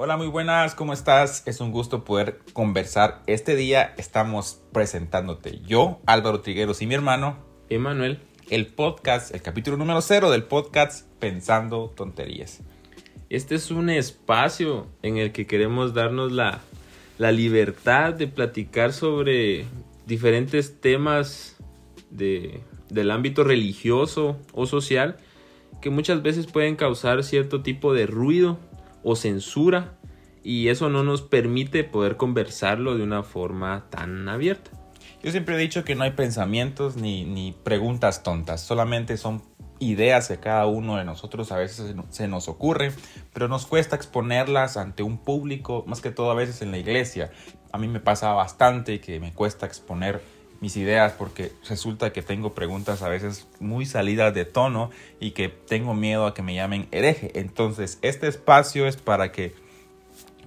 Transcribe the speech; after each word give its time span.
Hola, 0.00 0.16
muy 0.16 0.28
buenas, 0.28 0.76
¿cómo 0.76 0.92
estás? 0.92 1.42
Es 1.44 1.60
un 1.60 1.72
gusto 1.72 2.04
poder 2.04 2.38
conversar. 2.52 3.20
Este 3.26 3.56
día 3.56 3.94
estamos 3.98 4.62
presentándote 4.72 5.58
yo, 5.66 5.98
Álvaro 6.06 6.40
Trigueros 6.40 6.80
y 6.82 6.86
mi 6.86 6.94
hermano, 6.94 7.36
Emanuel, 7.68 8.20
el 8.48 8.68
podcast, 8.68 9.34
el 9.34 9.42
capítulo 9.42 9.76
número 9.76 10.00
cero 10.00 10.30
del 10.30 10.44
podcast 10.44 11.04
Pensando 11.18 11.92
Tonterías. 11.96 12.60
Este 13.28 13.56
es 13.56 13.72
un 13.72 13.90
espacio 13.90 14.86
en 15.02 15.16
el 15.16 15.32
que 15.32 15.48
queremos 15.48 15.94
darnos 15.94 16.30
la, 16.30 16.60
la 17.18 17.32
libertad 17.32 18.14
de 18.14 18.28
platicar 18.28 18.92
sobre 18.92 19.66
diferentes 20.06 20.80
temas 20.80 21.56
de, 22.10 22.60
del 22.88 23.10
ámbito 23.10 23.42
religioso 23.42 24.38
o 24.52 24.66
social 24.66 25.16
que 25.82 25.90
muchas 25.90 26.22
veces 26.22 26.46
pueden 26.46 26.76
causar 26.76 27.24
cierto 27.24 27.62
tipo 27.62 27.92
de 27.92 28.06
ruido 28.06 28.60
o 29.02 29.16
censura 29.16 29.98
y 30.42 30.68
eso 30.68 30.88
no 30.88 31.04
nos 31.04 31.22
permite 31.22 31.84
poder 31.84 32.16
conversarlo 32.16 32.96
de 32.96 33.02
una 33.02 33.22
forma 33.22 33.86
tan 33.90 34.28
abierta. 34.28 34.70
Yo 35.22 35.30
siempre 35.32 35.56
he 35.56 35.58
dicho 35.58 35.84
que 35.84 35.94
no 35.94 36.04
hay 36.04 36.12
pensamientos 36.12 36.96
ni, 36.96 37.24
ni 37.24 37.52
preguntas 37.52 38.22
tontas, 38.22 38.60
solamente 38.60 39.16
son 39.16 39.42
ideas 39.80 40.28
que 40.28 40.38
cada 40.38 40.66
uno 40.66 40.96
de 40.96 41.04
nosotros 41.04 41.52
a 41.52 41.56
veces 41.56 41.94
se 42.10 42.28
nos 42.28 42.48
ocurre, 42.48 42.92
pero 43.32 43.48
nos 43.48 43.66
cuesta 43.66 43.96
exponerlas 43.96 44.76
ante 44.76 45.02
un 45.02 45.18
público, 45.18 45.84
más 45.86 46.00
que 46.00 46.10
todo 46.10 46.30
a 46.30 46.34
veces 46.34 46.62
en 46.62 46.70
la 46.70 46.78
iglesia. 46.78 47.30
A 47.72 47.78
mí 47.78 47.88
me 47.88 48.00
pasa 48.00 48.32
bastante 48.32 49.00
que 49.00 49.20
me 49.20 49.32
cuesta 49.32 49.66
exponer 49.66 50.22
mis 50.60 50.76
ideas 50.76 51.12
porque 51.12 51.52
resulta 51.68 52.12
que 52.12 52.22
tengo 52.22 52.54
preguntas 52.54 53.02
a 53.02 53.08
veces 53.08 53.46
muy 53.60 53.86
salidas 53.86 54.34
de 54.34 54.44
tono 54.44 54.90
y 55.20 55.30
que 55.30 55.48
tengo 55.48 55.94
miedo 55.94 56.26
a 56.26 56.34
que 56.34 56.42
me 56.42 56.54
llamen 56.54 56.88
hereje. 56.90 57.38
Entonces, 57.38 57.98
este 58.02 58.26
espacio 58.26 58.86
es 58.86 58.96
para 58.96 59.30
que 59.30 59.54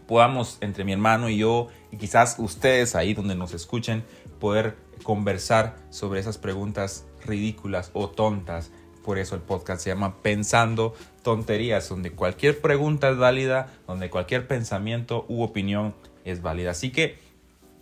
podamos 0.07 0.57
entre 0.59 0.83
mi 0.83 0.91
hermano 0.91 1.29
y 1.29 1.37
yo 1.37 1.69
y 1.91 1.97
quizás 1.97 2.35
ustedes 2.37 2.95
ahí 2.95 3.13
donde 3.13 3.35
nos 3.35 3.53
escuchen 3.53 4.03
poder 4.39 4.75
conversar 5.03 5.77
sobre 5.89 6.19
esas 6.19 6.37
preguntas 6.37 7.05
ridículas 7.25 7.91
o 7.93 8.09
tontas. 8.09 8.71
Por 9.03 9.17
eso 9.17 9.35
el 9.35 9.41
podcast 9.41 9.81
se 9.81 9.89
llama 9.89 10.21
Pensando 10.21 10.93
Tonterías, 11.23 11.87
donde 11.89 12.11
cualquier 12.11 12.59
pregunta 12.61 13.09
es 13.09 13.17
válida, 13.17 13.73
donde 13.87 14.09
cualquier 14.09 14.47
pensamiento 14.47 15.25
u 15.27 15.43
opinión 15.43 15.95
es 16.25 16.41
válida. 16.41 16.71
Así 16.71 16.91
que 16.91 17.17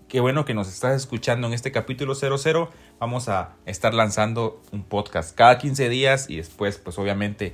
qué 0.10 0.20
bueno 0.20 0.44
que 0.44 0.54
nos 0.54 0.68
estás 0.68 0.96
escuchando 0.96 1.48
en 1.48 1.54
este 1.54 1.72
capítulo 1.72 2.16
00. 2.16 2.70
Vamos 3.00 3.30
a 3.30 3.56
estar 3.66 3.94
lanzando 3.94 4.62
un 4.72 4.84
podcast 4.84 5.36
cada 5.36 5.58
15 5.60 5.88
días 5.88 6.30
y 6.30 6.38
después, 6.38 6.80
pues 6.80 6.98
obviamente, 6.98 7.54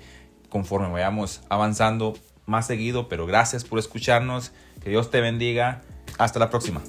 conforme 0.50 0.90
vayamos 0.90 1.42
avanzando 1.50 2.14
más 2.46 2.66
seguido. 2.66 3.10
Pero 3.10 3.28
gracias 3.28 3.66
por 3.66 3.78
escucharnos. 3.78 4.54
Que 4.82 4.90
Dios 4.90 5.12
te 5.12 5.22
bendiga. 5.22 5.82
Hasta 6.18 6.40
la 6.40 6.50
próxima. 6.50 6.82